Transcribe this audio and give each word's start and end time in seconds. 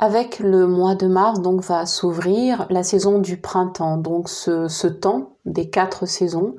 Avec 0.00 0.38
le 0.38 0.68
mois 0.68 0.94
de 0.94 1.08
mars, 1.08 1.40
donc, 1.40 1.62
va 1.62 1.84
s'ouvrir 1.84 2.66
la 2.70 2.84
saison 2.84 3.18
du 3.18 3.36
printemps, 3.36 3.96
donc 3.96 4.28
ce, 4.28 4.68
ce 4.68 4.86
temps 4.86 5.32
des 5.44 5.70
quatre 5.70 6.06
saisons, 6.06 6.54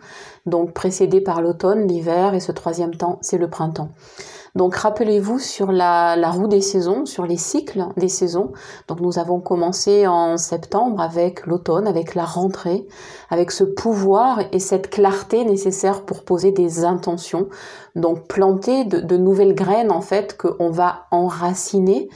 donc 0.45 0.73
précédé 0.73 1.21
par 1.21 1.41
l'automne, 1.41 1.87
l'hiver 1.87 2.33
et 2.33 2.41
ce 2.41 2.51
troisième 2.51 2.95
temps, 2.95 3.17
c'est 3.21 3.37
le 3.37 3.49
printemps. 3.49 3.89
Donc 4.55 4.75
rappelez-vous 4.75 5.39
sur 5.39 5.71
la, 5.71 6.15
la, 6.15 6.31
roue 6.31 6.47
des 6.47 6.59
saisons, 6.59 7.05
sur 7.05 7.25
les 7.25 7.37
cycles 7.37 7.85
des 7.97 8.09
saisons. 8.09 8.51
Donc 8.87 8.99
nous 8.99 9.19
avons 9.19 9.39
commencé 9.39 10.07
en 10.07 10.37
septembre 10.37 10.99
avec 11.01 11.45
l'automne, 11.45 11.87
avec 11.87 12.15
la 12.15 12.25
rentrée, 12.25 12.87
avec 13.29 13.51
ce 13.51 13.63
pouvoir 13.63 14.39
et 14.51 14.59
cette 14.59 14.89
clarté 14.89 15.45
nécessaire 15.45 16.01
pour 16.01 16.23
poser 16.25 16.51
des 16.51 16.83
intentions. 16.83 17.47
Donc 17.95 18.27
planter 18.27 18.85
de, 18.85 18.99
de 18.99 19.17
nouvelles 19.17 19.55
graines 19.55 19.91
en 19.91 20.01
fait 20.01 20.35
qu'on 20.35 20.71
va 20.71 21.05
enraciner 21.11 22.09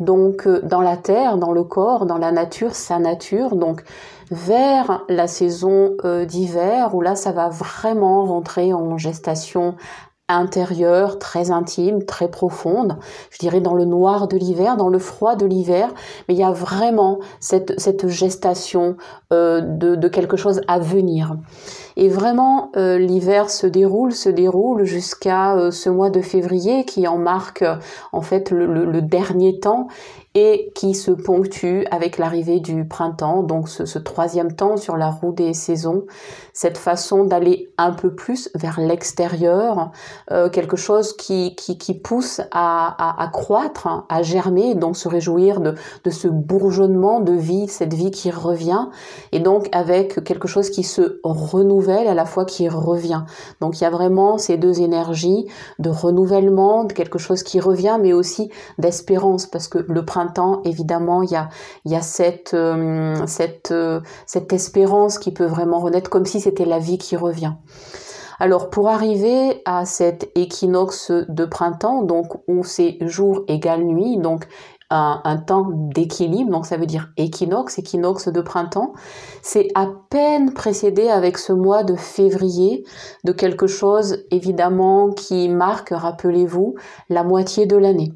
donc 0.00 0.46
euh, 0.46 0.60
dans 0.62 0.80
la 0.80 0.96
terre, 0.96 1.38
dans 1.38 1.52
le 1.52 1.64
corps, 1.64 2.06
dans 2.06 2.18
la 2.18 2.32
nature, 2.32 2.74
sa 2.74 2.98
nature, 2.98 3.56
donc 3.56 3.82
vers 4.30 5.04
la 5.08 5.26
saison 5.26 5.94
euh, 6.04 6.24
d'hiver 6.24 6.94
où 6.94 7.00
là 7.00 7.14
ça 7.14 7.32
va 7.32 7.48
vraiment 7.48 8.24
rentrer 8.24 8.72
en 8.72 8.98
gestation 8.98 9.76
intérieure, 10.28 11.18
très 11.18 11.50
intime, 11.50 12.04
très 12.04 12.28
profonde, 12.28 12.98
je 13.30 13.38
dirais 13.38 13.60
dans 13.60 13.74
le 13.74 13.84
noir 13.84 14.26
de 14.26 14.36
l'hiver, 14.36 14.76
dans 14.76 14.88
le 14.88 14.98
froid 14.98 15.36
de 15.36 15.46
l'hiver, 15.46 15.90
mais 16.28 16.34
il 16.34 16.40
y 16.40 16.42
a 16.42 16.50
vraiment 16.50 17.20
cette, 17.38 18.08
gestation 18.08 18.96
euh, 19.32 19.60
de, 19.60 20.08
quelque 20.08 20.36
chose 20.36 20.60
à 20.66 20.78
venir. 20.78 21.36
Et 21.98 22.10
vraiment, 22.10 22.70
euh, 22.76 22.98
l'hiver 22.98 23.48
se 23.48 23.66
déroule, 23.66 24.12
se 24.12 24.28
déroule 24.28 24.84
jusqu'à 24.84 25.56
euh, 25.56 25.70
ce 25.70 25.88
mois 25.88 26.10
de 26.10 26.20
février 26.20 26.84
qui 26.84 27.08
en 27.08 27.16
marque 27.16 27.64
en 28.12 28.20
fait 28.20 28.50
le, 28.50 29.00
dernier 29.00 29.58
temps 29.60 29.88
et 30.34 30.70
qui 30.74 30.94
se 30.94 31.10
ponctue 31.10 31.84
avec 31.90 32.18
l'arrivée 32.18 32.60
du 32.60 32.86
printemps, 32.86 33.42
donc 33.42 33.70
ce, 33.70 33.98
troisième 33.98 34.54
temps 34.54 34.76
sur 34.76 34.98
la 34.98 35.08
roue 35.08 35.32
des 35.32 35.54
saisons, 35.54 36.04
cette 36.52 36.76
façon 36.76 37.24
d'aller 37.24 37.70
un 37.78 37.92
peu 37.92 38.14
plus 38.14 38.50
vers 38.54 38.78
l'extérieur, 38.78 39.92
euh, 40.30 40.50
quelque 40.50 40.76
chose 40.76 41.16
qui, 41.16 41.56
qui, 41.56 41.94
pousse 41.94 42.42
à, 42.50 43.22
à, 43.22 43.28
croître, 43.28 44.04
à 44.10 44.22
germer, 44.22 44.74
donc 44.74 44.98
se 44.98 45.08
réjouir 45.08 45.60
de, 45.60 45.74
de 46.04 46.10
ce 46.10 46.28
bourgeonnement 46.28 47.20
de 47.20 47.32
vie, 47.32 47.68
cette 47.68 47.94
vie 47.94 48.10
qui 48.10 48.30
revient, 48.30 48.88
et 49.32 49.40
donc 49.40 49.70
avec 49.72 50.22
quelque 50.24 50.48
chose 50.48 50.68
qui 50.68 50.82
se 50.82 51.20
renouvelle 51.24 51.85
à 51.92 52.14
la 52.14 52.24
fois 52.26 52.44
qui 52.44 52.68
revient. 52.68 53.22
Donc 53.60 53.80
il 53.80 53.84
y 53.84 53.86
a 53.86 53.90
vraiment 53.90 54.38
ces 54.38 54.58
deux 54.58 54.80
énergies 54.80 55.46
de 55.78 55.90
renouvellement, 55.90 56.84
de 56.84 56.92
quelque 56.92 57.18
chose 57.18 57.42
qui 57.42 57.58
revient, 57.58 57.98
mais 58.00 58.12
aussi 58.12 58.50
d'espérance, 58.78 59.46
parce 59.46 59.68
que 59.68 59.78
le 59.88 60.04
printemps 60.04 60.26
temps, 60.26 60.60
évidemment, 60.64 61.22
il 61.22 61.30
y 61.30 61.36
a, 61.36 61.48
euh, 62.54 63.16
euh, 63.70 64.00
cette 64.26 64.52
espérance 64.52 65.18
qui 65.18 65.32
peut 65.32 65.46
vraiment 65.46 65.78
renaître 65.78 66.10
comme 66.10 66.26
si 66.26 66.40
c'était 66.40 66.64
la 66.64 66.78
vie 66.78 66.98
qui 66.98 67.16
revient. 67.16 67.54
Alors 68.38 68.68
pour 68.68 68.88
arriver 68.90 69.62
à 69.64 69.86
cet 69.86 70.30
équinoxe 70.34 71.10
de 71.10 71.44
printemps, 71.46 72.02
donc 72.02 72.34
où 72.48 72.64
c'est 72.64 72.98
jour 73.00 73.44
égale 73.48 73.82
nuit, 73.84 74.18
donc 74.18 74.46
un, 74.90 75.36
temps 75.38 75.68
d'équilibre, 75.72 76.50
donc 76.50 76.66
ça 76.66 76.76
veut 76.76 76.86
dire 76.86 77.10
équinoxe, 77.16 77.78
équinoxe 77.78 78.28
de 78.28 78.40
printemps, 78.40 78.92
c'est 79.42 79.68
à 79.74 79.88
peine 80.10 80.52
précédé 80.52 81.08
avec 81.08 81.38
ce 81.38 81.52
mois 81.52 81.82
de 81.82 81.96
février 81.96 82.84
de 83.24 83.32
quelque 83.32 83.66
chose 83.66 84.24
évidemment 84.30 85.10
qui 85.10 85.48
marque, 85.48 85.90
rappelez-vous, 85.90 86.74
la 87.08 87.24
moitié 87.24 87.66
de 87.66 87.76
l'année. 87.76 88.12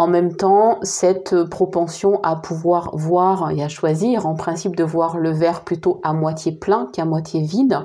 En 0.00 0.06
même 0.06 0.34
temps, 0.34 0.78
cette 0.80 1.44
propension 1.44 2.20
à 2.22 2.34
pouvoir 2.34 2.96
voir 2.96 3.50
et 3.50 3.62
à 3.62 3.68
choisir, 3.68 4.26
en 4.26 4.34
principe, 4.34 4.74
de 4.74 4.82
voir 4.82 5.18
le 5.18 5.30
verre 5.30 5.60
plutôt 5.62 6.00
à 6.02 6.14
moitié 6.14 6.52
plein 6.52 6.88
qu'à 6.90 7.04
moitié 7.04 7.42
vide. 7.42 7.80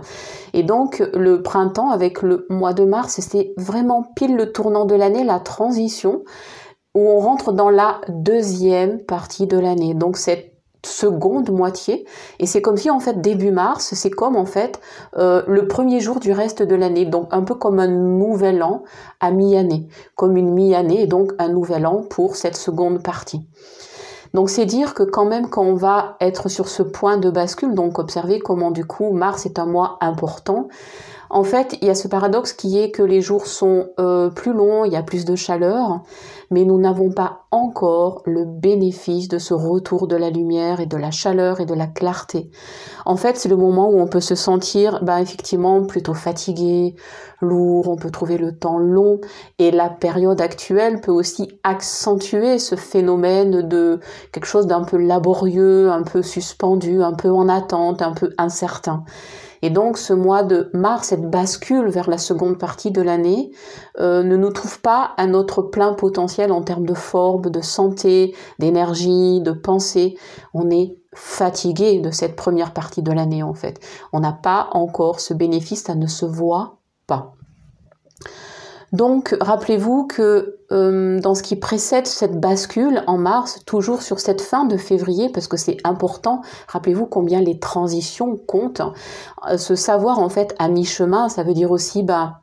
Et 0.53 0.63
donc, 0.63 1.03
le 1.13 1.41
printemps 1.41 1.89
avec 1.89 2.21
le 2.21 2.45
mois 2.49 2.73
de 2.73 2.85
mars, 2.85 3.19
c'est 3.19 3.53
vraiment 3.57 4.05
pile 4.15 4.37
le 4.37 4.53
tournant 4.53 4.85
de 4.85 4.95
l'année, 4.95 5.25
la 5.25 5.41
transition, 5.41 6.23
où 6.95 7.07
on 7.07 7.19
rentre 7.19 7.51
dans 7.51 7.69
la 7.69 8.01
deuxième 8.09 8.99
partie 8.99 9.45
de 9.45 9.59
l'année. 9.59 9.93
Donc, 9.93 10.17
cette 10.17 10.55
seconde 10.85 11.49
moitié. 11.49 12.05
Et 12.39 12.45
c'est 12.45 12.61
comme 12.61 12.77
si 12.77 12.89
en 12.89 12.99
fait 12.99 13.21
début 13.21 13.51
mars 13.51 13.93
c'est 13.93 14.09
comme 14.09 14.35
en 14.35 14.45
fait 14.45 14.79
euh, 15.17 15.41
le 15.47 15.67
premier 15.67 15.99
jour 15.99 16.19
du 16.19 16.31
reste 16.31 16.63
de 16.63 16.75
l'année. 16.75 17.05
Donc 17.05 17.27
un 17.31 17.43
peu 17.43 17.55
comme 17.55 17.79
un 17.79 17.87
nouvel 17.87 18.63
an 18.63 18.83
à 19.19 19.31
mi-année. 19.31 19.87
Comme 20.15 20.37
une 20.37 20.53
mi-année 20.53 21.01
et 21.01 21.07
donc 21.07 21.33
un 21.39 21.49
nouvel 21.49 21.85
an 21.85 22.03
pour 22.09 22.35
cette 22.35 22.55
seconde 22.55 23.03
partie. 23.03 23.41
Donc 24.33 24.49
c'est 24.49 24.65
dire 24.65 24.93
que 24.93 25.03
quand 25.03 25.25
même 25.25 25.49
quand 25.49 25.63
on 25.63 25.75
va 25.75 26.17
être 26.19 26.49
sur 26.49 26.67
ce 26.67 26.83
point 26.83 27.17
de 27.17 27.29
bascule 27.29 27.73
donc 27.73 27.99
observez 27.99 28.39
comment 28.39 28.71
du 28.71 28.85
coup 28.85 29.11
mars 29.11 29.45
est 29.45 29.59
un 29.59 29.65
mois 29.65 29.97
important 30.01 30.67
en 31.35 31.43
fait, 31.43 31.77
il 31.81 31.87
y 31.89 31.91
a 31.91 31.95
ce 31.95 32.07
paradoxe 32.07 32.53
qui 32.53 32.79
est 32.79 32.91
que 32.91 33.03
les 33.03 33.19
jours 33.19 33.45
sont 33.45 33.89
euh, 33.99 34.29
plus 34.29 34.53
longs, 34.53 34.85
il 34.85 34.93
y 34.93 34.95
a 34.95 35.03
plus 35.03 35.25
de 35.25 35.35
chaleur, 35.35 36.01
mais 36.49 36.63
nous 36.63 36.79
n'avons 36.79 37.11
pas 37.11 37.41
encore 37.51 38.21
le 38.25 38.45
bénéfice 38.45 39.27
de 39.27 39.37
ce 39.37 39.53
retour 39.53 40.07
de 40.07 40.15
la 40.15 40.29
lumière 40.29 40.79
et 40.79 40.85
de 40.85 40.95
la 40.95 41.11
chaleur 41.11 41.59
et 41.59 41.65
de 41.65 41.73
la 41.73 41.87
clarté. 41.87 42.49
En 43.05 43.17
fait, 43.17 43.35
c'est 43.35 43.49
le 43.49 43.57
moment 43.57 43.89
où 43.89 43.99
on 43.99 44.07
peut 44.07 44.21
se 44.21 44.33
sentir 44.33 45.03
bah, 45.03 45.19
effectivement 45.19 45.85
plutôt 45.85 46.13
fatigué, 46.13 46.95
lourd, 47.41 47.89
on 47.89 47.97
peut 47.97 48.11
trouver 48.11 48.37
le 48.37 48.57
temps 48.57 48.77
long, 48.77 49.19
et 49.59 49.71
la 49.71 49.89
période 49.89 50.39
actuelle 50.39 51.01
peut 51.01 51.11
aussi 51.11 51.59
accentuer 51.65 52.59
ce 52.59 52.75
phénomène 52.75 53.67
de 53.67 53.99
quelque 54.31 54.47
chose 54.47 54.67
d'un 54.67 54.85
peu 54.85 54.95
laborieux, 54.95 55.91
un 55.91 56.03
peu 56.03 56.21
suspendu, 56.21 57.03
un 57.03 57.13
peu 57.13 57.29
en 57.29 57.49
attente, 57.49 58.01
un 58.01 58.13
peu 58.13 58.29
incertain. 58.37 59.03
Et 59.61 59.69
donc 59.69 59.97
ce 59.97 60.13
mois 60.13 60.43
de 60.43 60.69
mars, 60.73 61.09
cette 61.09 61.29
bascule 61.29 61.89
vers 61.89 62.09
la 62.09 62.17
seconde 62.17 62.57
partie 62.57 62.91
de 62.91 63.01
l'année, 63.01 63.51
euh, 63.99 64.23
ne 64.23 64.37
nous 64.37 64.51
trouve 64.51 64.81
pas 64.81 65.13
à 65.17 65.27
notre 65.27 65.61
plein 65.61 65.93
potentiel 65.93 66.51
en 66.51 66.61
termes 66.61 66.85
de 66.85 66.93
forme, 66.93 67.49
de 67.49 67.61
santé, 67.61 68.35
d'énergie, 68.59 69.41
de 69.41 69.51
pensée. 69.51 70.17
On 70.53 70.69
est 70.69 70.97
fatigué 71.13 71.99
de 71.99 72.11
cette 72.11 72.35
première 72.35 72.73
partie 72.73 73.01
de 73.01 73.11
l'année 73.11 73.43
en 73.43 73.53
fait. 73.53 73.79
On 74.13 74.19
n'a 74.19 74.33
pas 74.33 74.69
encore 74.71 75.19
ce 75.19 75.33
bénéfice, 75.33 75.83
ça 75.83 75.95
ne 75.95 76.07
se 76.07 76.25
voit 76.25 76.79
pas. 77.07 77.33
Donc, 78.91 79.35
rappelez-vous 79.41 80.07
que 80.07 80.57
euh, 80.71 81.19
dans 81.19 81.35
ce 81.35 81.43
qui 81.43 81.55
précède 81.55 82.07
cette 82.07 82.39
bascule 82.39 83.03
en 83.07 83.17
mars, 83.17 83.59
toujours 83.65 84.01
sur 84.01 84.19
cette 84.19 84.41
fin 84.41 84.65
de 84.65 84.77
février, 84.77 85.29
parce 85.29 85.47
que 85.47 85.57
c'est 85.57 85.77
important, 85.83 86.41
rappelez-vous 86.67 87.05
combien 87.05 87.41
les 87.41 87.59
transitions 87.59 88.37
comptent. 88.37 88.81
Euh, 89.49 89.57
ce 89.57 89.75
savoir 89.75 90.19
en 90.19 90.29
fait 90.29 90.55
à 90.59 90.67
mi-chemin, 90.67 91.29
ça 91.29 91.43
veut 91.43 91.53
dire 91.53 91.71
aussi, 91.71 92.03
bah, 92.03 92.41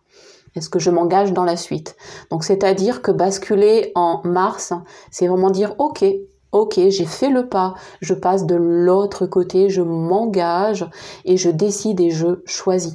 est-ce 0.55 0.69
que 0.69 0.79
je 0.79 0.91
m'engage 0.91 1.33
dans 1.33 1.45
la 1.45 1.57
suite? 1.57 1.97
Donc, 2.31 2.45
c'est-à-dire 2.45 3.03
que 3.03 3.11
basculer 3.11 3.93
en 3.95 4.21
mars, 4.25 4.73
c'est 5.11 5.27
vraiment 5.27 5.51
dire, 5.51 5.75
ok, 5.79 6.05
Ok, 6.53 6.75
j'ai 6.77 7.07
fait 7.07 7.31
le 7.31 7.49
pas, 7.49 7.73
je 8.03 8.13
passe 8.13 8.45
de 8.45 8.55
l'autre 8.55 9.25
côté, 9.25 9.71
je 9.71 9.81
m'engage 9.81 10.87
et 11.25 11.39
je 11.39 11.49
décide 11.49 11.99
et 11.99 12.11
je 12.11 12.43
choisis. 12.45 12.95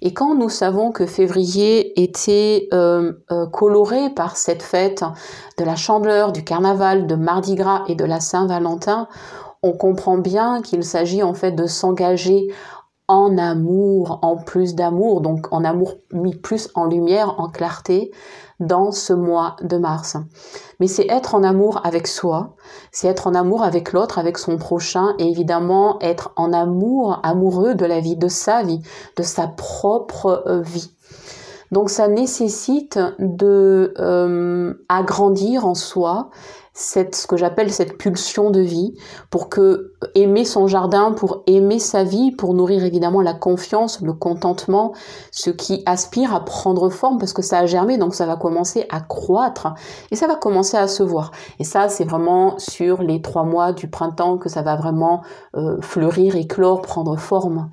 Et 0.00 0.14
quand 0.14 0.34
nous 0.34 0.48
savons 0.48 0.90
que 0.90 1.04
février 1.04 2.02
était 2.02 2.66
euh, 2.72 3.12
euh, 3.30 3.46
coloré 3.46 4.08
par 4.08 4.38
cette 4.38 4.62
fête 4.62 5.04
de 5.58 5.64
la 5.64 5.76
chandeleur, 5.76 6.32
du 6.32 6.44
carnaval, 6.44 7.06
de 7.06 7.14
Mardi 7.14 7.56
Gras 7.56 7.84
et 7.88 7.94
de 7.94 8.06
la 8.06 8.20
Saint-Valentin, 8.20 9.06
on 9.62 9.72
comprend 9.72 10.16
bien 10.16 10.62
qu'il 10.62 10.82
s'agit 10.82 11.22
en 11.22 11.34
fait 11.34 11.52
de 11.52 11.66
s'engager 11.66 12.48
en 13.06 13.36
amour, 13.36 14.18
en 14.22 14.36
plus 14.36 14.74
d'amour, 14.74 15.20
donc 15.20 15.52
en 15.52 15.64
amour 15.64 15.96
mis 16.12 16.34
plus 16.34 16.70
en 16.74 16.86
lumière, 16.86 17.38
en 17.38 17.48
clarté, 17.48 18.12
dans 18.60 18.92
ce 18.92 19.12
mois 19.12 19.56
de 19.62 19.76
mars. 19.76 20.16
Mais 20.80 20.86
c'est 20.86 21.06
être 21.10 21.34
en 21.34 21.42
amour 21.42 21.80
avec 21.84 22.06
soi, 22.06 22.54
c'est 22.92 23.08
être 23.08 23.26
en 23.26 23.34
amour 23.34 23.62
avec 23.62 23.92
l'autre, 23.92 24.18
avec 24.18 24.38
son 24.38 24.56
prochain, 24.56 25.14
et 25.18 25.28
évidemment 25.28 25.98
être 26.00 26.32
en 26.36 26.52
amour, 26.52 27.20
amoureux 27.22 27.74
de 27.74 27.84
la 27.84 28.00
vie, 28.00 28.16
de 28.16 28.28
sa 28.28 28.62
vie, 28.62 28.80
de 29.16 29.22
sa 29.22 29.48
propre 29.48 30.44
euh, 30.46 30.60
vie. 30.60 30.90
Donc 31.72 31.90
ça 31.90 32.08
nécessite 32.08 32.98
de 33.18 33.94
euh, 33.98 34.74
agrandir 34.88 35.66
en 35.66 35.74
soi 35.74 36.30
cette, 36.76 37.14
ce 37.14 37.28
que 37.28 37.36
j'appelle 37.36 37.72
cette 37.72 37.96
pulsion 37.96 38.50
de 38.50 38.60
vie, 38.60 38.94
pour 39.30 39.48
que 39.48 39.92
aimer 40.16 40.44
son 40.44 40.66
jardin, 40.66 41.12
pour 41.12 41.44
aimer 41.46 41.78
sa 41.78 42.02
vie, 42.02 42.32
pour 42.32 42.52
nourrir 42.52 42.84
évidemment 42.84 43.20
la 43.20 43.32
confiance, 43.32 44.00
le 44.00 44.12
contentement, 44.12 44.92
ce 45.30 45.50
qui 45.50 45.84
aspire 45.86 46.34
à 46.34 46.44
prendre 46.44 46.90
forme 46.90 47.18
parce 47.18 47.32
que 47.32 47.42
ça 47.42 47.58
a 47.58 47.66
germé, 47.66 47.96
donc 47.96 48.14
ça 48.14 48.26
va 48.26 48.36
commencer 48.36 48.86
à 48.90 49.00
croître 49.00 49.68
et 50.10 50.16
ça 50.16 50.26
va 50.26 50.34
commencer 50.34 50.76
à 50.76 50.88
se 50.88 51.04
voir. 51.04 51.30
Et 51.60 51.64
ça, 51.64 51.88
c'est 51.88 52.04
vraiment 52.04 52.58
sur 52.58 53.02
les 53.02 53.22
trois 53.22 53.44
mois 53.44 53.72
du 53.72 53.88
printemps 53.88 54.36
que 54.36 54.48
ça 54.48 54.62
va 54.62 54.74
vraiment 54.74 55.22
euh, 55.56 55.80
fleurir, 55.80 56.34
éclore, 56.34 56.82
prendre 56.82 57.16
forme. 57.16 57.70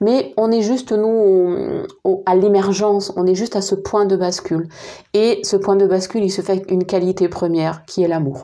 Mais 0.00 0.34
on 0.36 0.50
est 0.50 0.62
juste 0.62 0.92
nous 0.92 1.86
à 2.26 2.34
l'émergence, 2.34 3.12
on 3.16 3.26
est 3.26 3.34
juste 3.34 3.56
à 3.56 3.62
ce 3.62 3.74
point 3.74 4.04
de 4.04 4.16
bascule. 4.16 4.68
Et 5.14 5.40
ce 5.44 5.56
point 5.56 5.76
de 5.76 5.86
bascule, 5.86 6.24
il 6.24 6.30
se 6.30 6.42
fait 6.42 6.64
une 6.68 6.84
qualité 6.84 7.28
première 7.28 7.84
qui 7.86 8.02
est 8.02 8.08
l'amour. 8.08 8.41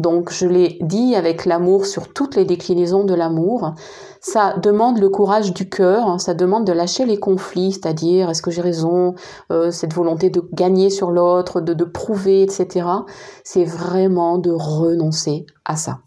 Donc 0.00 0.32
je 0.32 0.46
l'ai 0.46 0.78
dit 0.80 1.14
avec 1.14 1.44
l'amour 1.44 1.84
sur 1.84 2.10
toutes 2.12 2.34
les 2.34 2.46
déclinaisons 2.46 3.04
de 3.04 3.12
l'amour. 3.12 3.74
Ça 4.22 4.54
demande 4.56 4.98
le 4.98 5.10
courage 5.10 5.52
du 5.52 5.68
cœur, 5.68 6.06
hein, 6.06 6.18
ça 6.18 6.32
demande 6.32 6.66
de 6.66 6.72
lâcher 6.72 7.04
les 7.04 7.18
conflits, 7.18 7.72
c'est-à-dire 7.72 8.30
est-ce 8.30 8.40
que 8.40 8.50
j'ai 8.50 8.62
raison, 8.62 9.14
euh, 9.52 9.70
cette 9.70 9.92
volonté 9.92 10.30
de 10.30 10.42
gagner 10.54 10.88
sur 10.88 11.10
l'autre, 11.10 11.60
de, 11.60 11.84
prouver, 11.84 12.42
etc. 12.42 12.86
C'est 13.44 13.64
vraiment 13.64 14.38
de 14.38 14.50
renoncer 14.50 15.44
à 15.66 15.76
ça. 15.76 15.98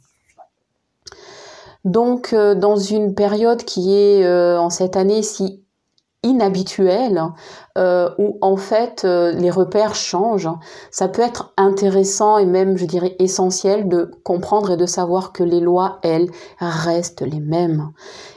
Donc 1.85 2.33
euh, 2.33 2.55
dans 2.55 2.77
une 2.77 3.13
période 3.13 3.63
qui 3.63 3.93
est 3.93 4.25
euh, 4.25 4.59
en 4.59 4.71
cette 4.71 4.95
année 4.95 5.21
si 5.21 5.62
inhabituel 6.23 7.21
euh, 7.77 8.09
où 8.17 8.37
en 8.41 8.55
fait 8.55 9.03
euh, 9.03 9.31
les 9.31 9.49
repères 9.49 9.95
changent, 9.95 10.49
ça 10.89 11.07
peut 11.07 11.21
être 11.21 11.53
intéressant 11.57 12.37
et 12.37 12.45
même 12.45 12.77
je 12.77 12.85
dirais 12.85 13.15
essentiel 13.19 13.89
de 13.89 14.11
comprendre 14.23 14.71
et 14.71 14.77
de 14.77 14.85
savoir 14.85 15.33
que 15.33 15.43
les 15.43 15.59
lois 15.59 15.99
elles 16.01 16.29
restent 16.59 17.21
les 17.21 17.39
mêmes. 17.39 17.91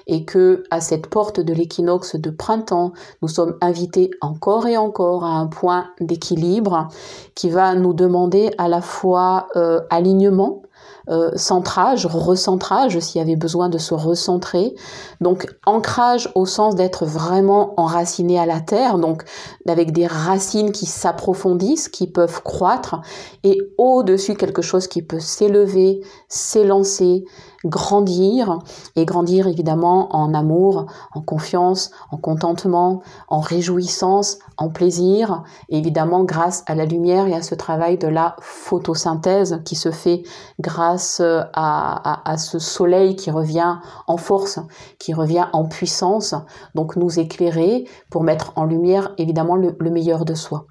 Et 0.09 0.25
que 0.25 0.63
à 0.71 0.81
cette 0.81 1.09
porte 1.09 1.41
de 1.41 1.53
l'équinoxe 1.53 2.15
de 2.17 2.31
printemps, 2.31 2.93
nous 3.23 3.29
sommes 3.29 3.57
invités 3.61 4.11
encore 4.21 4.67
et 4.67 4.77
encore 4.77 5.25
à 5.25 5.31
un 5.31 5.47
point 5.47 5.89
d'équilibre 6.01 6.89
qui 7.35 7.51
va 7.51 7.75
nous 7.75 7.93
demander 7.93 8.53
à 8.59 8.69
la 8.69 8.81
fois 8.81 9.49
euh, 9.57 9.81
alignement 9.91 10.63
euh, 11.09 11.31
centrage, 11.37 12.07
recentrage 12.07 12.99
s'il 12.99 13.21
y 13.21 13.23
avait 13.23 13.37
besoin 13.37 13.69
de 13.69 13.79
se 13.79 13.95
recentrer. 13.95 14.75
Donc 15.21 15.47
ancrage 15.65 16.31
au 16.35 16.47
sens 16.47 16.75
d'être 16.75 17.07
vraiment 17.07 17.75
enraciné 17.77 18.39
à 18.39 18.47
la 18.47 18.61
terre, 18.61 18.99
donc 18.99 19.25
avec 19.69 19.93
des 19.93 20.07
racines 20.07 20.73
qui 20.73 20.87
s'approfondissent, 20.87 21.89
qui 21.89 22.07
peuvent 22.07 22.43
croître, 22.43 23.01
et 23.45 23.59
au-dessus 23.79 24.35
quelque 24.35 24.63
chose 24.63 24.89
qui 24.89 25.03
peut 25.03 25.21
s'élever, 25.21 26.01
s'élancer, 26.29 27.25
grandir, 27.67 28.59
et 28.95 29.05
grandir 29.05 29.47
évidemment 29.47 30.15
en 30.15 30.35
amour, 30.35 30.87
en 31.13 31.21
confiance, 31.21 31.91
en 32.11 32.17
contentement, 32.17 33.03
en 33.29 33.41
réjouissance, 33.41 34.39
en 34.57 34.69
plaisir, 34.69 35.43
évidemment 35.69 36.25
grâce 36.25 36.65
à 36.67 36.75
la 36.75 36.85
lumière 36.85 37.27
et 37.27 37.35
à 37.35 37.43
ce 37.43 37.55
travail 37.55 37.99
de 37.99 38.09
la 38.09 38.37
photosynthèse 38.41 39.61
qui 39.65 39.75
se 39.75 39.91
fait 39.91 40.23
grâce 40.61 41.21
à, 41.21 42.31
à, 42.31 42.39
ce 42.39 42.59
soleil 42.59 43.17
qui 43.17 43.31
revient 43.31 43.77
en 44.07 44.17
force, 44.17 44.61
qui 44.99 45.13
revient 45.13 45.47
en 45.53 45.65
puissance, 45.65 46.35
donc 46.75 46.97
nous 46.97 47.19
éclairer 47.19 47.87
pour 48.11 48.23
mettre 48.23 48.53
en 48.57 48.65
lumière 48.65 49.13
évidemment 49.19 49.57
le 49.57 49.91
meilleur 49.91 50.25
de 50.25 50.35
soi. 50.35 50.67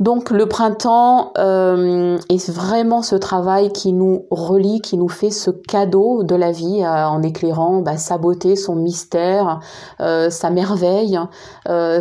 Donc 0.00 0.30
le 0.30 0.46
printemps 0.46 1.32
euh, 1.36 2.16
est 2.30 2.48
vraiment 2.48 3.02
ce 3.02 3.16
travail 3.16 3.70
qui 3.70 3.92
nous 3.92 4.24
relie, 4.30 4.80
qui 4.80 4.96
nous 4.96 5.10
fait 5.10 5.28
ce 5.28 5.50
cadeau 5.50 6.22
de 6.22 6.34
la 6.34 6.52
vie 6.52 6.82
euh, 6.82 7.04
en 7.06 7.22
éclairant 7.22 7.82
bah, 7.82 7.98
sa 7.98 8.16
beauté, 8.16 8.56
son 8.56 8.76
mystère, 8.76 9.60
euh, 10.00 10.30
sa 10.30 10.48
merveille, 10.48 11.20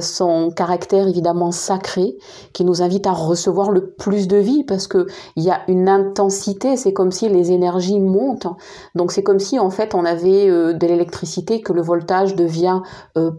son 0.02 0.52
caractère 0.56 1.08
évidemment 1.08 1.52
sacré, 1.52 2.18
qui 2.54 2.64
nous 2.64 2.82
invite 2.82 3.06
à 3.06 3.12
recevoir 3.12 3.70
le 3.72 3.90
plus 3.90 4.30
de 4.30 4.38
vie 4.38 4.64
parce 4.64 4.88
que 4.88 5.06
il 5.36 5.44
y 5.44 5.52
a 5.52 5.60
une 5.68 5.90
intensité. 5.90 6.78
C'est 6.78 6.94
comme 6.94 7.12
si 7.12 7.28
les 7.28 7.52
énergies 7.52 8.00
montent. 8.00 8.48
Donc 8.96 9.12
c'est 9.12 9.24
comme 9.24 9.40
si 9.40 9.60
en 9.60 9.70
fait 9.70 9.94
on 9.94 10.06
avait 10.06 10.48
de 10.48 10.88
l'électricité 10.88 11.62
que 11.62 11.74
le 11.74 11.82
voltage 11.82 12.36
devient 12.36 12.80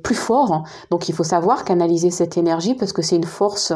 plus 0.03 0.15
fort. 0.15 0.65
Donc 0.91 1.09
il 1.09 1.15
faut 1.15 1.25
savoir 1.25 1.65
canaliser 1.65 2.11
cette 2.11 2.37
énergie 2.37 2.75
parce 2.75 2.93
que 2.93 3.03
c'est 3.03 3.17
une 3.17 3.25
force 3.25 3.73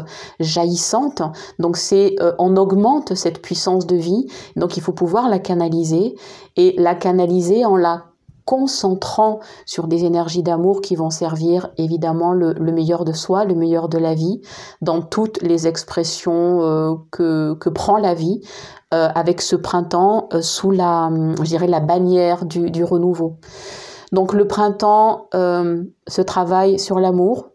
donc 1.58 1.76
c'est 1.76 2.16
euh, 2.20 2.32
on 2.38 2.56
augmente 2.56 3.14
cette 3.14 3.40
puissance 3.40 3.86
de 3.86 3.96
vie. 3.96 4.26
Donc 4.56 4.76
il 4.76 4.82
faut 4.82 4.92
pouvoir 4.92 5.28
la 5.28 5.38
canaliser 5.38 6.14
et 6.56 6.74
la 6.78 6.94
canaliser 6.94 7.64
en 7.64 7.76
la 7.76 8.04
concentrant 8.44 9.40
sur 9.64 9.86
des 9.88 10.04
énergies 10.04 10.42
d'amour 10.42 10.82
qui 10.82 10.96
vont 10.96 11.08
servir 11.08 11.70
évidemment 11.78 12.32
le, 12.34 12.54
meilleur 12.72 13.06
de 13.06 13.12
soi, 13.12 13.46
le 13.46 13.54
meilleur 13.54 13.88
de 13.88 13.96
la 13.96 14.14
vie, 14.14 14.42
dans 14.82 15.00
toutes 15.00 15.40
les 15.40 15.66
expressions 15.66 16.62
euh, 16.62 16.94
que, 17.10 17.68
prend 17.70 17.96
la 17.96 18.12
vie, 18.12 18.42
euh, 18.92 19.08
avec 19.14 19.40
ce 19.40 19.56
printemps 19.56 20.28
sous 20.42 20.70
la, 20.70 21.10
je 21.42 21.64
la 21.64 21.80
bannière 21.80 22.44
du, 22.44 22.70
du 22.70 22.84
renouveau. 22.84 23.38
Donc 24.12 24.34
le 24.34 24.46
printemps 24.46 25.26
se 25.32 26.20
travaille 26.20 26.78
sur 26.78 27.00
l'amour, 27.00 27.53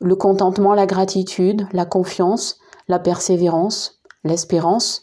le 0.00 0.16
contentement, 0.16 0.74
la 0.74 0.86
gratitude, 0.86 1.66
la 1.72 1.84
confiance, 1.84 2.58
la 2.88 2.98
persévérance, 2.98 4.00
l'espérance. 4.24 5.02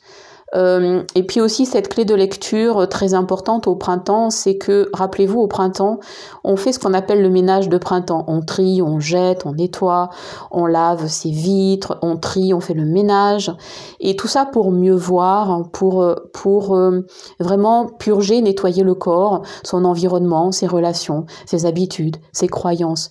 Euh, 0.55 1.01
et 1.15 1.23
puis 1.23 1.41
aussi 1.41 1.65
cette 1.65 1.89
clé 1.89 2.05
de 2.05 2.13
lecture 2.13 2.87
très 2.87 3.15
importante 3.15 3.67
au 3.67 3.75
printemps, 3.75 4.29
c'est 4.29 4.57
que, 4.57 4.89
rappelez-vous, 4.93 5.39
au 5.39 5.47
printemps, 5.47 5.99
on 6.43 6.57
fait 6.57 6.71
ce 6.71 6.79
qu'on 6.79 6.93
appelle 6.93 7.23
le 7.23 7.29
ménage 7.29 7.69
de 7.69 7.77
printemps. 7.79 8.23
On 8.27 8.41
trie, 8.41 8.81
on 8.81 8.99
jette, 8.99 9.47
on 9.47 9.53
nettoie, 9.53 10.09
on 10.51 10.67
lave 10.67 11.07
ses 11.07 11.31
vitres, 11.31 11.97
on 12.03 12.17
trie, 12.17 12.53
on 12.53 12.59
fait 12.59 12.75
le 12.75 12.85
ménage. 12.85 13.51
Et 13.99 14.15
tout 14.15 14.27
ça 14.27 14.45
pour 14.45 14.71
mieux 14.71 14.95
voir, 14.95 15.69
pour, 15.71 16.05
pour 16.33 16.75
euh, 16.75 17.01
vraiment 17.39 17.87
purger, 17.87 18.41
nettoyer 18.41 18.83
le 18.83 18.93
corps, 18.93 19.41
son 19.63 19.85
environnement, 19.85 20.51
ses 20.51 20.67
relations, 20.67 21.25
ses 21.47 21.65
habitudes, 21.65 22.17
ses 22.31 22.47
croyances. 22.47 23.09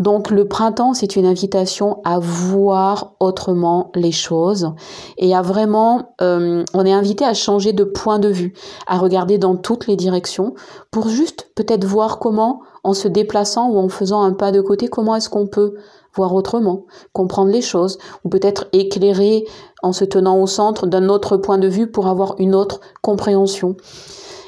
Donc 0.00 0.30
le 0.30 0.48
printemps, 0.48 0.94
c'est 0.94 1.14
une 1.14 1.26
invitation 1.26 2.00
à 2.04 2.18
voir 2.18 3.12
autrement 3.20 3.92
les 3.94 4.12
choses 4.12 4.72
et 5.18 5.34
à 5.36 5.42
vraiment, 5.42 6.14
euh, 6.22 6.64
on 6.72 6.86
est 6.86 6.92
invité 6.92 7.26
à 7.26 7.34
changer 7.34 7.74
de 7.74 7.84
point 7.84 8.18
de 8.18 8.28
vue, 8.28 8.54
à 8.86 8.96
regarder 8.96 9.36
dans 9.36 9.56
toutes 9.56 9.86
les 9.86 9.96
directions 9.96 10.54
pour 10.90 11.08
juste 11.10 11.50
peut-être 11.54 11.84
voir 11.84 12.18
comment, 12.18 12.62
en 12.82 12.94
se 12.94 13.08
déplaçant 13.08 13.68
ou 13.68 13.76
en 13.76 13.90
faisant 13.90 14.22
un 14.22 14.32
pas 14.32 14.52
de 14.52 14.62
côté, 14.62 14.88
comment 14.88 15.14
est-ce 15.14 15.28
qu'on 15.28 15.46
peut 15.46 15.74
voir 16.16 16.34
autrement, 16.34 16.86
comprendre 17.12 17.50
les 17.50 17.60
choses, 17.60 17.98
ou 18.24 18.30
peut-être 18.30 18.68
éclairer 18.72 19.44
en 19.82 19.92
se 19.92 20.06
tenant 20.06 20.40
au 20.40 20.46
centre 20.46 20.86
d'un 20.86 21.10
autre 21.10 21.36
point 21.36 21.58
de 21.58 21.68
vue 21.68 21.88
pour 21.88 22.08
avoir 22.08 22.36
une 22.38 22.54
autre 22.54 22.80
compréhension. 23.02 23.76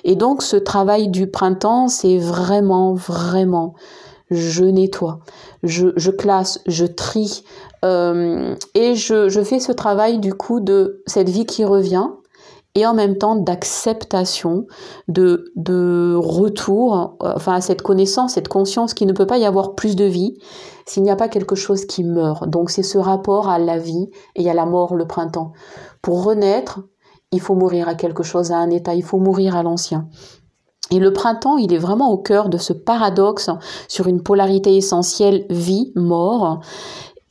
Et 0.05 0.17
donc 0.17 0.43
ce 0.43 0.57
travail 0.57 1.09
du 1.09 1.27
printemps, 1.27 1.89
c'est 1.89 2.17
vraiment, 2.17 2.95
vraiment 2.95 3.75
je 4.33 4.65
nettoie, 4.65 5.21
je, 5.63 6.11
classe, 6.11 6.61
je 6.67 6.87
trie 6.87 7.45
euh, 7.85 8.55
et 8.75 8.95
je, 8.95 9.43
fais 9.45 9.61
ce 9.61 9.73
travail 9.73 10.19
du 10.19 10.35
coup 10.35 10.61
de 10.61 11.03
cette 11.07 11.29
vie 11.29 11.47
qui 11.47 11.65
revient 11.65 12.09
et 12.75 12.87
en 12.87 12.95
même 12.95 13.19
temps 13.19 13.37
d'acceptation, 13.37 14.67
de, 15.07 16.15
retour, 16.17 17.17
enfin 17.21 17.55
à 17.55 17.61
cette 17.61 17.83
connaissance, 17.83 18.35
cette 18.35 18.49
conscience 18.49 18.95
qu'il 18.95 19.07
ne 19.07 19.13
peut 19.13 19.27
pas 19.27 19.37
y 19.37 19.45
avoir 19.45 19.75
plus 19.75 19.95
de 19.95 20.05
vie 20.05 20.39
s'il 20.87 21.03
n'y 21.03 21.11
a 21.11 21.17
pas 21.17 21.29
quelque 21.29 21.55
chose 21.55 21.85
qui 21.85 22.03
meurt. 22.03 22.49
Donc 22.49 22.71
c'est 22.71 22.83
ce 22.83 22.97
rapport 22.97 23.51
à 23.51 23.59
la 23.59 23.79
vie 23.79 24.09
et 24.37 24.49
à 24.49 24.55
la 24.55 24.65
mort 24.65 24.95
le 24.95 25.07
printemps. 25.07 25.53
Pour 26.01 26.25
renaître, 26.25 26.81
il 27.31 27.41
faut 27.41 27.55
mourir 27.55 27.89
à 27.89 27.95
quelque 27.95 28.23
chose, 28.23 28.53
à 28.53 28.57
un 28.57 28.71
état, 28.71 28.95
il 28.95 29.03
faut 29.03 29.19
mourir 29.19 29.55
à 29.55 29.63
l'ancien. 29.63 30.09
Et 30.93 30.99
le 30.99 31.11
printemps, 31.11 31.57
il 31.57 31.73
est 31.73 31.79
vraiment 31.79 32.11
au 32.11 32.19
cœur 32.19 32.51
de 32.51 32.59
ce 32.59 32.75
paradoxe 32.75 33.49
sur 33.89 34.09
une 34.09 34.23
polarité 34.23 34.77
essentielle 34.77 35.47
vie-mort 35.49 36.61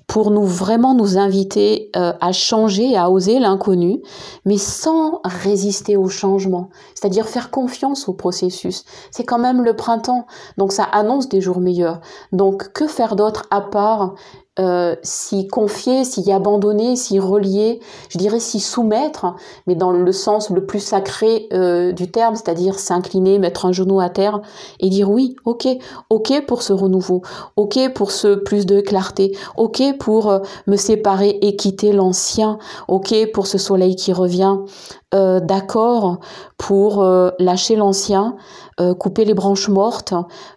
pour 0.07 0.31
nous 0.31 0.43
vraiment 0.43 0.95
nous 0.95 1.19
inviter 1.19 1.91
euh, 1.95 2.11
à 2.19 2.31
changer, 2.31 2.97
à 2.97 3.11
oser 3.11 3.37
l'inconnu, 3.39 4.01
mais 4.45 4.57
sans 4.57 5.21
résister 5.23 5.95
au 5.95 6.09
changement, 6.09 6.69
c'est-à-dire 6.95 7.27
faire 7.27 7.51
confiance 7.51 8.09
au 8.09 8.13
processus. 8.13 8.83
C'est 9.11 9.23
quand 9.23 9.37
même 9.37 9.63
le 9.63 9.75
printemps, 9.75 10.25
donc 10.57 10.71
ça 10.71 10.83
annonce 10.83 11.29
des 11.29 11.39
jours 11.39 11.61
meilleurs. 11.61 12.01
Donc 12.33 12.73
que 12.73 12.87
faire 12.87 13.15
d'autre 13.15 13.45
à 13.51 13.61
part 13.61 14.15
euh, 14.59 14.97
s'y 15.01 15.47
confier, 15.47 16.03
s'y 16.03 16.29
abandonner, 16.29 16.97
s'y 16.97 17.19
relier, 17.19 17.79
je 18.09 18.17
dirais 18.17 18.41
s'y 18.41 18.59
soumettre, 18.59 19.33
mais 19.65 19.75
dans 19.75 19.91
le 19.91 20.11
sens 20.11 20.49
le 20.49 20.65
plus 20.65 20.81
sacré 20.81 21.47
euh, 21.53 21.93
du 21.93 22.11
terme, 22.11 22.35
c'est-à-dire 22.35 22.77
s'incliner, 22.77 23.39
mettre 23.39 23.65
un 23.65 23.71
genou 23.71 24.01
à 24.01 24.09
terre 24.09 24.41
et 24.81 24.89
dire 24.89 25.09
oui, 25.09 25.37
ok, 25.45 25.69
ok 26.09 26.45
pour 26.45 26.63
ce 26.63 26.73
renouveau, 26.73 27.21
ok 27.55 27.93
pour 27.95 28.11
ce 28.11 28.35
plus 28.35 28.65
de 28.65 28.81
clarté, 28.81 29.37
ok 29.55 29.97
pour 29.97 30.29
euh, 30.29 30.39
me 30.67 30.75
séparer 30.75 31.39
et 31.41 31.55
quitter 31.55 31.93
l'ancien, 31.93 32.59
ok 32.89 33.31
pour 33.33 33.47
ce 33.47 33.57
soleil 33.57 33.95
qui 33.95 34.11
revient, 34.11 34.57
d'accord 35.13 36.19
pour 36.57 37.03
lâcher 37.37 37.75
l'ancien, 37.75 38.37
couper 38.97 39.25
les 39.25 39.33
branches 39.33 39.67
mortes, 39.67 40.13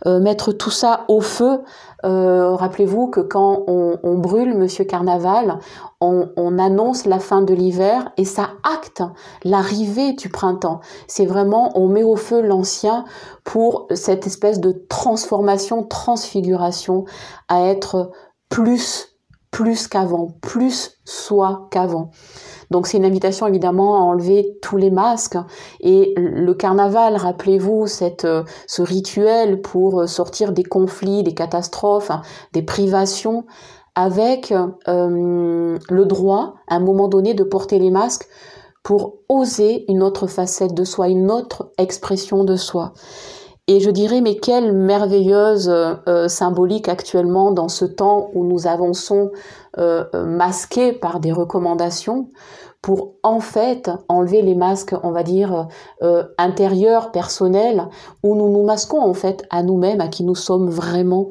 mettre 0.07 0.53
tout 0.53 0.71
ça 0.71 1.05
au 1.09 1.21
feu 1.21 1.59
euh, 2.05 2.55
rappelez-vous 2.55 3.09
que 3.09 3.21
quand 3.21 3.65
on, 3.67 4.15
brûle 4.19 4.57
Monsieur 4.57 4.85
Carnaval, 4.85 5.59
on, 6.01 6.59
annonce 6.59 7.07
la 7.07 7.19
fin 7.19 7.43
de 7.43 7.55
l'hiver 7.55 8.13
et 8.17 8.25
ça 8.25 8.51
acte 8.63 9.03
l'arrivée 9.43 10.13
du 10.13 10.29
printemps. 10.29 10.81
C'est 11.09 11.27
vraiment, 11.27 11.73
on 11.79 11.89
met 11.89 12.03
au 12.03 12.17
feu 12.17 12.43
l'ancien 12.43 13.05
pour 13.43 13.87
cette 13.95 14.27
espèce 14.27 14.61
de 14.61 14.73
transformation, 14.89 15.83
transfiguration 15.83 17.05
à 17.49 17.67
être 17.67 18.13
plus 18.49 19.14
plus 19.55 19.87
qu'avant, 19.87 20.31
plus 20.41 20.99
soi 21.05 21.69
qu'avant. 21.71 22.11
Donc 22.73 22.89
c'est 22.89 22.97
une 22.97 23.05
invitation 23.05 23.47
évidemment 23.47 23.95
à 23.95 24.01
enlever 24.01 24.59
tous 24.61 24.77
les 24.77 24.91
masques 24.91 25.39
et 25.79 26.13
le 26.17 26.53
carnaval, 26.55 27.17
rappelez-vous, 27.17 27.87
cette 27.87 28.25
euh, 28.25 28.43
ce 28.67 28.83
rituel 28.83 29.63
pour 29.63 30.09
sortir 30.09 30.51
des 30.51 30.65
conflits, 30.65 31.23
des 31.23 31.35
catastrophes, 31.35 32.11
des 32.53 32.63
privations, 32.63 33.45
avec 33.95 34.53
euh, 34.89 35.79
le 35.89 36.05
droit 36.05 36.57
à 36.67 36.75
un 36.75 36.81
moment 36.81 37.07
donné 37.07 37.35
de 37.35 37.45
porter 37.45 37.79
les 37.79 37.93
masques 37.93 38.27
pour 38.83 39.19
oser 39.29 39.85
une 39.89 40.03
autre 40.03 40.27
facette 40.27 40.75
de 40.75 40.83
soi, 40.83 41.07
une 41.07 41.31
autre 41.31 41.71
expression 41.79 42.43
de 42.43 42.57
soi. 42.57 42.93
Et 43.67 43.81
je 43.81 43.91
dirais, 43.91 44.21
mais 44.21 44.37
quelle 44.37 44.73
merveilleuse 44.73 45.71
euh, 45.71 46.29
symbolique 46.29 46.89
actuellement 46.89 47.51
dans 47.51 47.71
ce 47.71 47.87
temps 47.87 48.31
où 48.35 48.45
nous 48.45 48.67
avançons 48.67 49.31
euh, 49.79 50.05
masqués 50.27 50.93
par 50.93 51.19
des 51.19 51.33
recommandations 51.33 52.29
pour 52.83 53.15
en 53.23 53.41
fait 53.41 53.91
enlever 54.09 54.43
les 54.43 54.55
masques, 54.55 54.95
on 55.03 55.11
va 55.11 55.23
dire, 55.23 55.69
euh, 56.03 56.25
intérieurs, 56.37 57.11
personnels, 57.11 57.89
où 58.23 58.35
nous 58.35 58.51
nous 58.51 58.65
masquons 58.65 59.01
en 59.01 59.15
fait 59.15 59.47
à 59.49 59.63
nous-mêmes, 59.63 60.03
à 60.03 60.09
qui 60.09 60.25
nous 60.25 60.35
sommes 60.35 60.69
vraiment. 60.69 61.31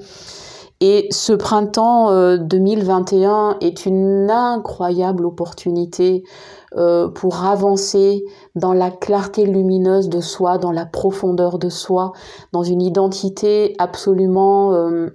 Et 0.86 1.08
ce 1.12 1.32
printemps 1.32 2.36
2021 2.36 3.52
euh, 3.52 3.54
est 3.62 3.86
une 3.86 4.30
incroyable 4.30 5.26
opportunité 5.26 6.26
euh, 6.76 7.08
pour 7.08 7.46
avancer 7.46 8.26
dans 8.56 8.74
la 8.74 8.92
clarté 8.92 9.46
lumineuse 9.46 10.10
de 10.10 10.20
soi, 10.20 10.58
dans 10.58 10.74
la 10.74 10.86
profondeur 10.86 11.58
de 11.58 11.70
soi, 11.70 12.12
dans 12.52 12.64
une 12.64 12.82
identité 12.82 13.76
absolument 13.80 14.74
euh, 14.74 15.10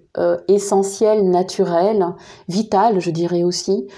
essentielle, 0.49 1.29
naturelle, 1.29 2.15
vitale, 2.49 3.01
je 3.01 3.11
dirais 3.11 3.43
aussi, 3.43 3.89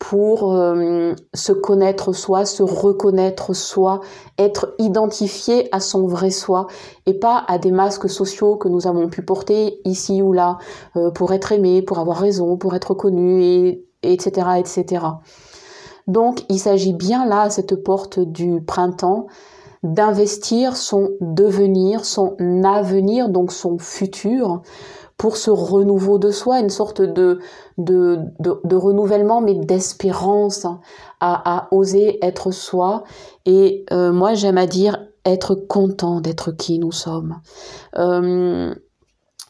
pour 0.00 0.54
euh, 0.54 1.12
se 1.34 1.52
connaître 1.52 2.12
soi, 2.14 2.46
se 2.46 2.62
reconnaître 2.62 3.52
soi, 3.54 4.00
être 4.38 4.74
identifié 4.78 5.68
à 5.72 5.78
son 5.78 6.06
vrai 6.06 6.30
soi 6.30 6.66
et 7.04 7.14
pas 7.14 7.44
à 7.46 7.58
des 7.58 7.70
masques 7.70 8.08
sociaux 8.08 8.56
que 8.56 8.68
nous 8.68 8.86
avons 8.86 9.08
pu 9.08 9.22
porter 9.22 9.78
ici 9.84 10.22
ou 10.22 10.32
là 10.32 10.56
euh, 10.96 11.10
pour 11.10 11.34
être 11.34 11.52
aimé, 11.52 11.82
pour 11.82 11.98
avoir 11.98 12.16
raison, 12.16 12.56
pour 12.56 12.74
être 12.74 12.94
connu, 12.94 13.44
et, 13.44 13.84
etc., 14.02 14.48
etc. 14.58 15.04
Donc 16.06 16.44
il 16.48 16.58
s'agit 16.58 16.94
bien 16.94 17.26
là, 17.26 17.42
à 17.42 17.50
cette 17.50 17.76
porte 17.76 18.18
du 18.18 18.62
printemps, 18.62 19.26
d'investir 19.82 20.78
son 20.78 21.10
devenir, 21.20 22.06
son 22.06 22.36
avenir, 22.64 23.28
donc 23.28 23.52
son 23.52 23.78
futur, 23.78 24.62
pour 25.20 25.36
ce 25.36 25.50
renouveau 25.50 26.16
de 26.16 26.30
soi, 26.30 26.60
une 26.60 26.70
sorte 26.70 27.02
de, 27.02 27.40
de, 27.76 28.20
de, 28.38 28.74
renouvellement, 28.74 29.42
mais 29.42 29.52
d'espérance 29.54 30.64
à, 30.64 30.78
à, 31.20 31.68
oser 31.72 32.24
être 32.24 32.52
soi. 32.52 33.04
Et 33.44 33.84
euh, 33.92 34.12
moi, 34.12 34.32
j'aime 34.32 34.56
à 34.56 34.64
dire 34.64 34.98
être 35.26 35.54
content 35.54 36.22
d'être 36.22 36.52
qui 36.52 36.78
nous 36.78 36.90
sommes. 36.90 37.36
Euh, 37.98 38.74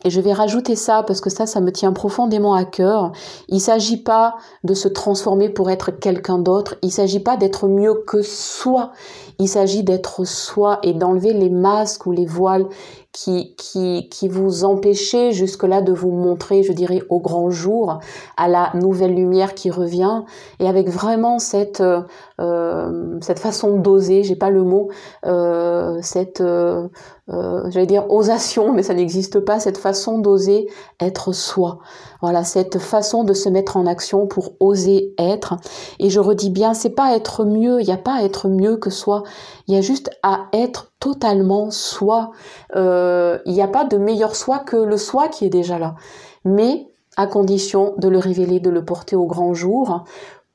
et 0.04 0.10
je 0.10 0.20
vais 0.20 0.32
rajouter 0.32 0.76
ça 0.76 1.02
parce 1.02 1.20
que 1.20 1.28
ça, 1.28 1.46
ça 1.46 1.60
me 1.60 1.70
tient 1.70 1.92
profondément 1.92 2.54
à 2.54 2.64
cœur. 2.64 3.12
Il 3.48 3.60
s'agit 3.60 4.02
pas 4.02 4.36
de 4.64 4.72
se 4.72 4.88
transformer 4.88 5.50
pour 5.50 5.70
être 5.70 5.90
quelqu'un 5.90 6.38
d'autre. 6.38 6.76
Il 6.82 6.90
s'agit 6.90 7.20
pas 7.20 7.36
d'être 7.36 7.68
mieux 7.68 7.94
que 8.06 8.22
soi. 8.22 8.92
Il 9.38 9.48
s'agit 9.48 9.82
d'être 9.82 10.24
soi 10.24 10.78
et 10.82 10.94
d'enlever 10.94 11.34
les 11.34 11.50
masques 11.50 12.06
ou 12.06 12.12
les 12.12 12.24
voiles 12.24 12.66
qui, 13.12 13.56
qui, 13.56 14.08
qui 14.08 14.28
vous 14.28 14.64
empêchait 14.64 15.32
jusque-là 15.32 15.82
de 15.82 15.92
vous 15.92 16.12
montrer, 16.12 16.62
je 16.62 16.72
dirais, 16.72 17.02
au 17.08 17.18
grand 17.18 17.50
jour, 17.50 17.98
à 18.36 18.46
la 18.46 18.70
nouvelle 18.74 19.14
lumière 19.14 19.54
qui 19.54 19.70
revient, 19.70 20.22
et 20.60 20.68
avec 20.68 20.88
vraiment 20.88 21.40
cette, 21.40 21.82
euh, 22.40 23.18
cette 23.20 23.40
façon 23.40 23.78
d'oser, 23.78 24.22
j'ai 24.22 24.36
pas 24.36 24.50
le 24.50 24.62
mot, 24.62 24.90
euh, 25.26 25.98
cette, 26.02 26.40
euh, 26.40 26.86
euh 27.32 27.68
j'allais 27.70 27.86
dire 27.86 28.08
osation, 28.10 28.72
mais 28.72 28.84
ça 28.84 28.94
n'existe 28.94 29.40
pas, 29.40 29.58
cette 29.58 29.78
façon 29.78 30.18
d'oser 30.18 30.68
être 31.00 31.32
soi. 31.32 31.78
Voilà, 32.22 32.44
cette 32.44 32.78
façon 32.78 33.24
de 33.24 33.32
se 33.32 33.48
mettre 33.48 33.76
en 33.76 33.86
action 33.86 34.28
pour 34.28 34.52
oser 34.60 35.14
être. 35.18 35.56
Et 35.98 36.10
je 36.10 36.20
redis 36.20 36.50
bien, 36.50 36.74
c'est 36.74 36.90
pas 36.90 37.16
être 37.16 37.44
mieux, 37.44 37.80
il 37.80 37.86
n'y 37.86 37.92
a 37.92 37.96
pas 37.96 38.18
à 38.18 38.22
être 38.22 38.48
mieux 38.48 38.76
que 38.76 38.90
soi, 38.90 39.24
il 39.66 39.74
y 39.74 39.78
a 39.78 39.80
juste 39.80 40.10
à 40.22 40.46
être 40.52 40.89
totalement 41.00 41.71
soi. 41.71 42.30
Euh, 42.76 43.38
il 43.47 43.52
n'y 43.52 43.62
a 43.62 43.69
pas 43.69 43.85
de 43.85 43.97
meilleur 43.97 44.37
soi 44.37 44.61
que 44.61 44.76
le 44.76 44.97
soi 44.97 45.28
qui 45.28 45.47
est 45.47 45.50
déjà 45.50 45.78
là. 45.78 45.97
Mais 46.45 46.87
à 47.16 47.26
condition 47.26 47.95
de 47.99 48.09
le 48.09 48.19
révéler, 48.19 48.61
de 48.61 48.71
le 48.71 48.85
porter 48.85 49.16
au 49.16 49.26
grand 49.26 49.52
jour, 49.54 50.04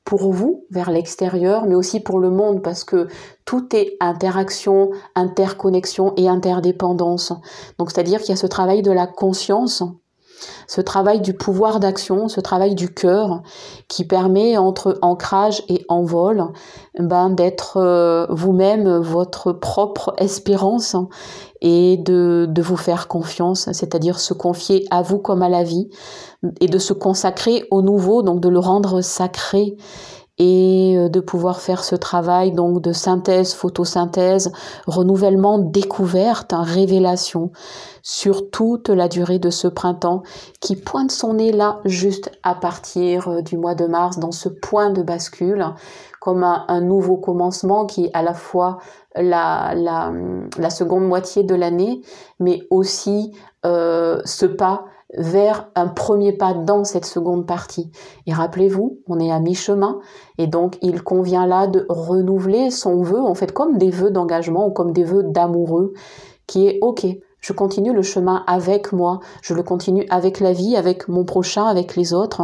pour 0.04 0.32
vous, 0.32 0.64
vers 0.70 0.90
l'extérieur, 0.90 1.66
mais 1.66 1.74
aussi 1.74 1.98
pour 1.98 2.20
le 2.20 2.30
monde, 2.30 2.62
parce 2.62 2.84
que 2.84 3.08
tout 3.44 3.74
est 3.74 3.96
interaction, 4.00 4.90
interconnexion 5.16 6.14
et 6.16 6.28
interdépendance. 6.28 7.32
Donc 7.78 7.90
c'est-à-dire 7.90 8.20
qu'il 8.20 8.30
y 8.30 8.32
a 8.32 8.36
ce 8.36 8.46
travail 8.46 8.82
de 8.82 8.92
la 8.92 9.08
conscience 9.08 9.82
ce 10.66 10.80
travail 10.80 11.20
du 11.20 11.34
pouvoir 11.34 11.80
d'action, 11.80 12.28
ce 12.28 12.40
travail 12.40 12.74
du 12.74 12.92
cœur 12.92 13.42
qui 13.88 14.04
permet 14.04 14.56
entre 14.56 14.98
ancrage 15.02 15.62
et 15.68 15.84
envol 15.88 16.44
ben, 16.98 17.30
d'être 17.30 17.78
euh, 17.78 18.26
vous-même 18.30 18.98
votre 18.98 19.52
propre 19.52 20.14
espérance 20.18 20.96
et 21.60 21.96
de, 21.96 22.46
de 22.48 22.62
vous 22.62 22.76
faire 22.76 23.08
confiance, 23.08 23.70
c'est-à-dire 23.72 24.20
se 24.20 24.34
confier 24.34 24.86
à 24.90 25.02
vous 25.02 25.18
comme 25.18 25.42
à 25.42 25.48
la 25.48 25.62
vie 25.62 25.88
et 26.60 26.66
de 26.66 26.78
se 26.78 26.92
consacrer 26.92 27.64
au 27.70 27.82
nouveau, 27.82 28.22
donc 28.22 28.40
de 28.40 28.48
le 28.48 28.58
rendre 28.58 29.00
sacré 29.00 29.76
et 30.38 30.96
euh, 30.96 31.08
de 31.08 31.20
pouvoir 31.20 31.60
faire 31.60 31.84
ce 31.84 31.94
travail 31.94 32.52
donc 32.52 32.82
de 32.82 32.92
synthèse, 32.92 33.54
photosynthèse, 33.54 34.52
renouvellement, 34.86 35.58
découverte, 35.58 36.52
hein, 36.52 36.62
révélation 36.62 37.50
sur 38.02 38.50
toute 38.50 38.88
la 38.88 39.08
durée 39.08 39.38
de 39.38 39.50
ce 39.50 39.66
printemps 39.66 40.22
qui 40.60 40.76
pointe 40.76 41.10
son 41.10 41.34
nez 41.34 41.52
là 41.52 41.80
juste 41.84 42.30
à 42.42 42.54
partir 42.54 43.28
euh, 43.28 43.42
du 43.42 43.56
mois 43.56 43.74
de 43.74 43.86
mars 43.86 44.18
dans 44.18 44.32
ce 44.32 44.48
point 44.48 44.90
de 44.90 45.02
bascule 45.02 45.64
comme 46.20 46.42
un, 46.42 46.80
nouveau 46.80 47.16
commencement 47.16 47.86
qui 47.86 48.06
est 48.06 48.10
à 48.12 48.22
la 48.22 48.34
fois 48.34 48.78
la, 49.14 49.74
la, 49.76 50.12
la 50.58 50.70
seconde 50.70 51.06
moitié 51.06 51.44
de 51.44 51.54
l'année 51.54 52.00
mais 52.40 52.62
aussi 52.70 53.32
euh, 53.64 54.20
ce 54.24 54.46
pas 54.46 54.86
vers 55.16 55.68
un 55.74 55.88
premier 55.88 56.32
pas 56.32 56.54
dans 56.54 56.84
cette 56.84 57.06
seconde 57.06 57.46
partie. 57.46 57.90
Et 58.26 58.32
rappelez-vous, 58.32 58.98
on 59.06 59.18
est 59.20 59.30
à 59.30 59.40
mi-chemin 59.40 59.98
et 60.38 60.46
donc 60.46 60.78
il 60.82 61.02
convient 61.02 61.46
là 61.46 61.66
de 61.66 61.86
renouveler 61.88 62.70
son 62.70 63.02
vœu, 63.02 63.20
en 63.20 63.34
fait 63.34 63.52
comme 63.52 63.78
des 63.78 63.90
vœux 63.90 64.10
d'engagement 64.10 64.66
ou 64.66 64.70
comme 64.70 64.92
des 64.92 65.04
vœux 65.04 65.22
d'amoureux, 65.22 65.94
qui 66.46 66.66
est 66.66 66.78
OK, 66.82 67.06
je 67.40 67.52
continue 67.52 67.92
le 67.92 68.02
chemin 68.02 68.42
avec 68.46 68.92
moi, 68.92 69.20
je 69.42 69.54
le 69.54 69.62
continue 69.62 70.06
avec 70.10 70.40
la 70.40 70.52
vie, 70.52 70.76
avec 70.76 71.08
mon 71.08 71.24
prochain, 71.24 71.64
avec 71.64 71.96
les 71.96 72.12
autres, 72.12 72.42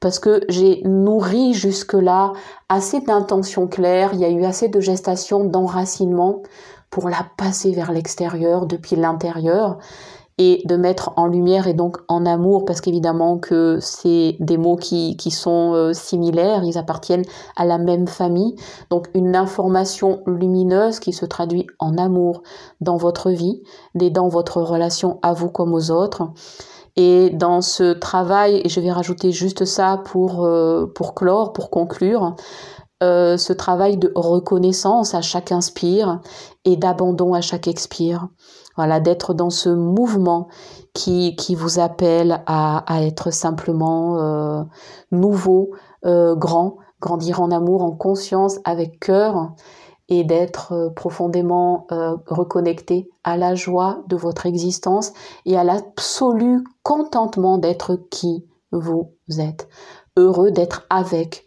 parce 0.00 0.18
que 0.18 0.42
j'ai 0.48 0.82
nourri 0.84 1.54
jusque-là 1.54 2.32
assez 2.68 3.00
d'intentions 3.00 3.66
claires, 3.66 4.10
il 4.12 4.20
y 4.20 4.24
a 4.24 4.30
eu 4.30 4.44
assez 4.44 4.68
de 4.68 4.80
gestation, 4.80 5.44
d'enracinement 5.44 6.42
pour 6.90 7.08
la 7.08 7.26
passer 7.36 7.72
vers 7.72 7.92
l'extérieur 7.92 8.66
depuis 8.66 8.96
l'intérieur 8.96 9.78
et 10.38 10.62
de 10.66 10.76
mettre 10.76 11.12
en 11.16 11.26
lumière 11.26 11.66
et 11.66 11.72
donc 11.72 11.96
en 12.08 12.26
amour, 12.26 12.64
parce 12.64 12.80
qu'évidemment 12.80 13.38
que 13.38 13.78
c'est 13.80 14.36
des 14.40 14.58
mots 14.58 14.76
qui, 14.76 15.16
qui 15.16 15.30
sont 15.30 15.72
euh, 15.72 15.92
similaires, 15.92 16.62
ils 16.64 16.76
appartiennent 16.76 17.24
à 17.56 17.64
la 17.64 17.78
même 17.78 18.06
famille. 18.06 18.54
Donc 18.90 19.08
une 19.14 19.34
information 19.34 20.22
lumineuse 20.26 21.00
qui 21.00 21.12
se 21.12 21.24
traduit 21.24 21.66
en 21.78 21.96
amour 21.96 22.42
dans 22.80 22.96
votre 22.96 23.30
vie, 23.30 23.62
et 24.00 24.10
dans 24.10 24.28
votre 24.28 24.62
relation 24.62 25.18
à 25.22 25.32
vous 25.32 25.48
comme 25.48 25.74
aux 25.74 25.90
autres. 25.90 26.30
Et 26.96 27.30
dans 27.30 27.60
ce 27.60 27.92
travail, 27.92 28.62
et 28.64 28.68
je 28.68 28.80
vais 28.80 28.90
rajouter 28.90 29.30
juste 29.30 29.64
ça 29.64 30.00
pour, 30.04 30.44
euh, 30.44 30.86
pour 30.86 31.14
clore, 31.14 31.52
pour 31.52 31.70
conclure, 31.70 32.36
euh, 33.02 33.36
ce 33.36 33.52
travail 33.52 33.96
de 33.96 34.10
reconnaissance 34.14 35.14
à 35.14 35.20
chaque 35.20 35.52
inspire 35.52 36.20
et 36.64 36.76
d'abandon 36.76 37.34
à 37.34 37.40
chaque 37.40 37.68
expire. 37.68 38.28
Voilà, 38.76 39.00
d'être 39.00 39.32
dans 39.34 39.50
ce 39.50 39.68
mouvement 39.68 40.48
qui, 40.92 41.34
qui 41.36 41.54
vous 41.54 41.78
appelle 41.78 42.42
à, 42.46 42.78
à 42.92 43.02
être 43.02 43.30
simplement 43.30 44.18
euh, 44.18 44.62
nouveau, 45.10 45.70
euh, 46.04 46.34
grand, 46.34 46.76
grandir 47.00 47.40
en 47.40 47.50
amour, 47.50 47.82
en 47.82 47.92
conscience, 47.92 48.58
avec 48.64 49.00
cœur 49.00 49.52
et 50.08 50.24
d'être 50.24 50.72
euh, 50.72 50.90
profondément 50.90 51.86
euh, 51.90 52.16
reconnecté 52.26 53.10
à 53.24 53.36
la 53.36 53.54
joie 53.54 54.02
de 54.08 54.16
votre 54.16 54.46
existence 54.46 55.12
et 55.44 55.56
à 55.56 55.64
l'absolu 55.64 56.64
contentement 56.82 57.58
d'être 57.58 57.96
qui 58.10 58.46
vous 58.72 59.12
êtes. 59.38 59.68
Heureux 60.16 60.50
d'être 60.50 60.86
avec 60.90 61.45